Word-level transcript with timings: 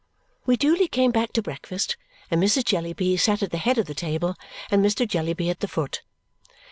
We 0.47 0.57
duly 0.57 0.87
came 0.87 1.11
back 1.11 1.31
to 1.33 1.43
breakfast, 1.43 1.95
and 2.31 2.41
Mrs. 2.41 2.65
Jellyby 2.65 3.17
sat 3.17 3.43
at 3.43 3.51
the 3.51 3.59
head 3.59 3.77
of 3.77 3.85
the 3.85 3.93
table 3.93 4.35
and 4.71 4.83
Mr. 4.83 5.07
Jellyby 5.07 5.51
at 5.51 5.59
the 5.59 5.67
foot. 5.67 6.01